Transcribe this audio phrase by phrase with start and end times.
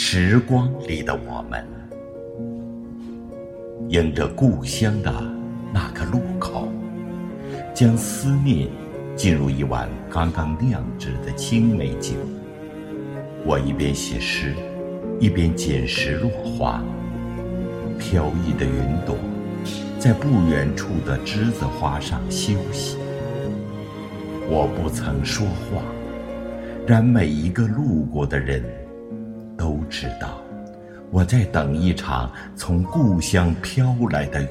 [0.00, 1.66] 时光里的我们，
[3.88, 5.12] 迎着故乡的
[5.74, 6.68] 那个路口，
[7.74, 8.68] 将思念
[9.16, 12.12] 进入一碗刚刚酿制的青梅酒。
[13.44, 14.54] 我一边写诗，
[15.18, 16.80] 一边捡拾落花。
[17.98, 19.16] 飘逸的云朵，
[19.98, 22.98] 在不远处的栀子花上休息。
[24.48, 25.82] 我不曾说话，
[26.86, 28.62] 然每一个路过的人。
[29.88, 30.40] 知道，
[31.10, 34.48] 我在等一场从故乡飘来的雨。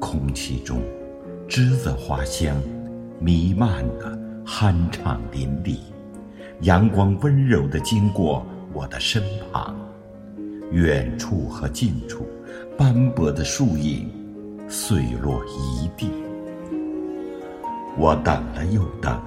[0.00, 0.80] 空气中，
[1.48, 2.56] 栀子花香
[3.18, 5.78] 弥漫的酣畅淋漓，
[6.60, 9.76] 阳光温柔地经过我的身旁，
[10.70, 12.26] 远处和近处，
[12.76, 14.08] 斑驳的树影
[14.68, 16.10] 碎落一地。
[17.96, 19.20] 我等了又等。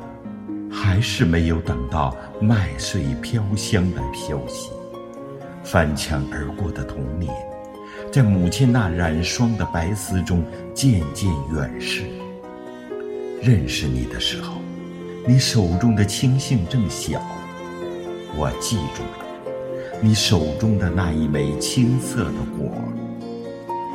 [0.71, 4.71] 还是没有等到麦穗飘香的消息。
[5.63, 7.31] 翻墙而过的童年，
[8.11, 12.03] 在母亲那染霜的白丝中渐渐远逝。
[13.41, 14.61] 认识你的时候，
[15.27, 17.21] 你手中的青杏正小，
[18.35, 22.71] 我记住了你手中的那一枚青涩的果。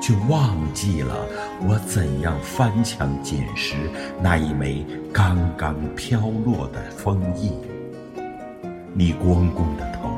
[0.07, 1.27] 却忘记了
[1.67, 3.75] 我怎样翻墙捡拾
[4.23, 7.51] 那一枚刚刚飘落的枫叶。
[8.95, 10.09] 你光公的头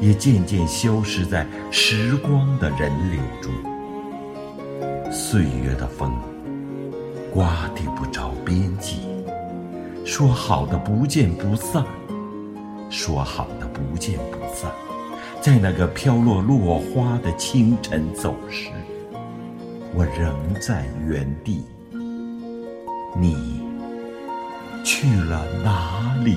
[0.00, 3.52] 也渐渐消失在时光的人流中。
[5.12, 6.10] 岁月的风，
[7.30, 9.00] 刮地不着边际。
[10.06, 11.84] 说好的不见不散，
[12.88, 14.70] 说好的不见不散，
[15.42, 18.70] 在那个飘落落花的清晨走失。
[19.96, 21.64] 我仍在原地，
[23.16, 23.62] 你
[24.84, 26.36] 去了哪里？